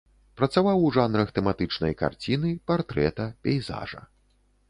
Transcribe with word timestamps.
Працаваў 0.39 0.77
у 0.85 0.87
жанрах 0.95 1.33
тэматычнай 1.39 1.93
карціны, 2.01 2.55
партрэта, 2.71 3.27
пейзажа. 3.49 4.01